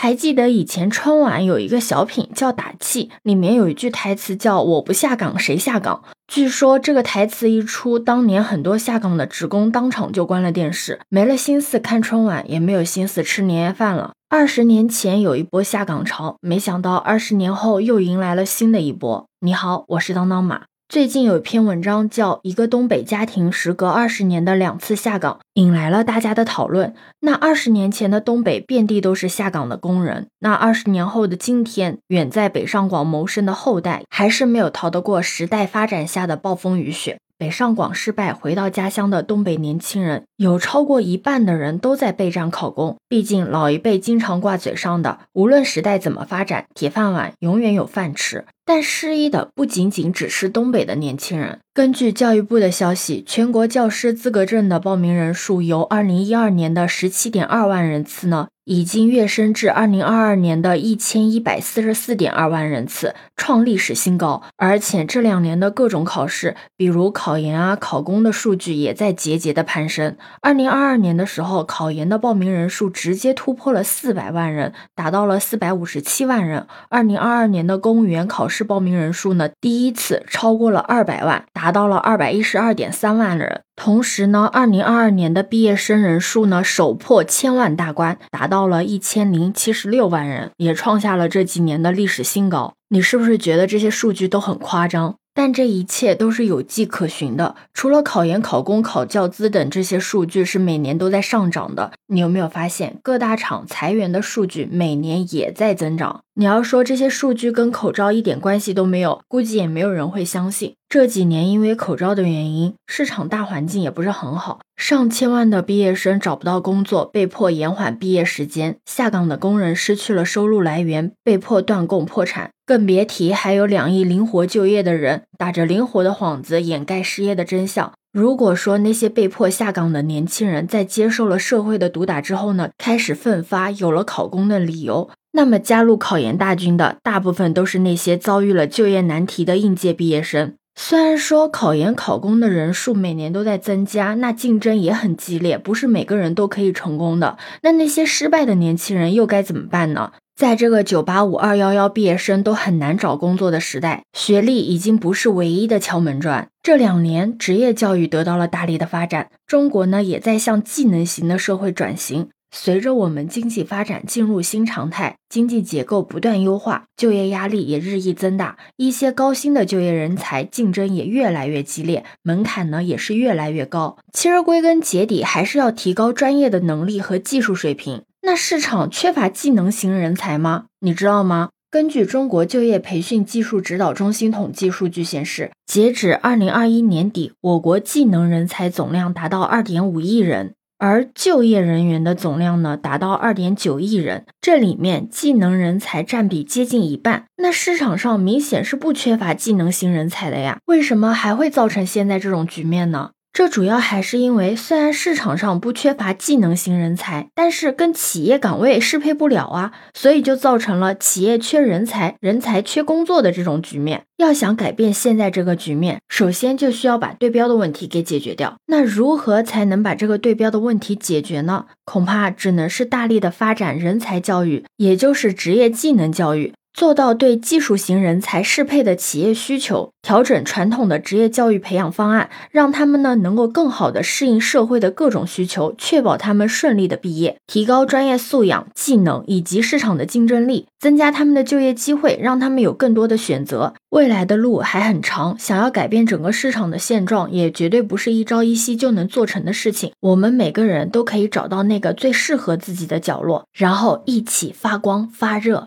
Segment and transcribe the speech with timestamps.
[0.00, 6.04] 还记得以前春晚有一个小品叫《打气》，里面有一句台词叫“我不下岗谁下岗”。
[6.32, 14.12] 据说这个台词一出，当年很多下岗的职工当场就关了电视，没了心思看春晚，也没有心思吃年夜饭了。
[14.28, 19.26] 二十年前有一波下岗潮，没想到二十年后又迎来了新的一波。
[19.40, 20.66] 你好，我是当当马。
[20.88, 26.94] 最近有一篇文章叫《一个东北家庭时隔二十年的两次下岗》，引来了大家的讨论。
[27.20, 37.18] 那二十年前的东北遍地都是下岗的工人，那二十年后的今天，远在北上广谋生的后代，还是没有逃得过时代发展下的暴风雨雪。
[37.36, 42.96] 北上广失败回到家乡的东北年轻人，有超过一半的人都在备战考公。
[43.08, 48.44] 毕竟老一辈经常挂嘴上的，无论时代怎么发展，铁饭碗永远有饭吃。
[48.64, 51.58] 但失意的不仅仅只是东北的年轻人。
[51.74, 58.46] 根据教育部的消息，全国教师资格证的报名人数由二零一二年的十七点二万人次呢。
[58.68, 64.42] 已经跃升至二零二二年的一千一百四十四点二万人次，创历史新高。
[64.58, 70.18] 而且这两年的各种考试，比如考研啊、考公的数据也在节节的攀升。
[70.40, 76.66] 二零二二年的时候，考研的报名人数直接突破了四百万人，达到了四百五十七万人。
[76.88, 83.62] 二零二二年的公务员考试报名人数呢，第一次超过了二百万，达到了二百一十二点三万人。
[83.76, 92.74] 同时呢，二零二二年的毕业生人数呢，首破千万大关，达到了一千零七十六万人，也创下了这几年的历史新高。
[92.88, 95.16] 你是不是觉得这些数据都很夸张？
[95.38, 97.54] 但这一切都是有迹可循的。
[97.72, 106.22] 除了考研、考公、考教资等这些数据是每年都在上涨的，你有没有发现各大厂裁员的数据每年也在增长？
[106.34, 110.74] 你要说这些数据跟口罩一点关系都没有，估计也没有人会相信。
[110.90, 122.52] 这几年因为口罩的原因，市场大环境也不是很好，上千万的毕业生找不到工作，被迫延缓毕业时间；下岗的工人失去了收入来源，被迫断供破产。
[122.64, 127.92] 更别提还有两亿灵活就业的人，打着灵活的幌子掩盖失业的真相。
[128.10, 135.10] 如果说那些被迫下岗的年轻人在接受了社会的毒打之后呢，开始奋发，有了考公的理由。
[135.32, 140.54] 那么，加入考研大军的大部分都是那些遭遇了就业难题的应届毕业生。
[140.80, 147.36] 虽然说考研考公的人数每年都在增加，那竞争也很激烈，不是每个人都可以成功的。
[147.62, 150.12] 那那些失败的年轻人又该怎么办呢？
[150.36, 156.48] 在这个九八五、二幺幺毕业生都很难找工作的时代，学历已经不是唯一的敲门砖。
[156.62, 162.28] 这两年，职业教育得到了大力的发展，中国呢也在向技能型的社会转型。
[162.50, 173.98] 随着我们经济发展进入新常态，经济结构不断优化，就业压力也日益增大，一些高薪的就业人才竞争也越来越激烈，门槛呢也是越来越高。
[174.12, 178.02] 其实归根结底，还是要提高专业的能力和技术水平。
[178.22, 180.64] 那市场缺乏技能型人才吗？
[180.80, 181.50] 你知道吗？
[181.70, 190.54] 根据中国就业培训技术指导中心统计数据显示，截止二零二一年底，我国技能人才总量达到二点五亿人。
[190.78, 197.24] 而就业人员的总量呢，达到二点九亿人，这里面技能人才占比接近一半。
[197.36, 203.10] 那市场上明显是不缺乏技能型人才的呀，为什么还会造成现在这种局面呢？
[203.38, 214.02] 这主要还是因为，虽然市场上不缺乏技能型人才，但是跟企业岗位适配不了啊，所以就造成了企业缺人才、人才缺工作的这种局面。
[214.16, 218.56] 要想改变现在这个局面，首先就需要把对标的问题给解决掉。
[218.66, 221.66] 那如何才能把这个对标的问题解决呢？
[221.84, 226.52] 恐怕只能是大力的发展人才教育，也就是职业技能教育。
[226.72, 243.74] 做到对技术型人才适配的企业需求，调整传统的职业教育培养方案，让他们呢能够更好的适应社会的各种需求，确保他们顺利的毕业，提高专业素养、技能以及市场的竞争力，增加他们的就业机会，让他们有更多的选择。
[243.90, 249.92] 未来的路还很长，想要改变整个市场的现状，也绝对不是一朝一夕就能做成的事情。
[250.00, 255.66] 我们每个人都可以找到那个最适合自己的角落，然后一起发光发热，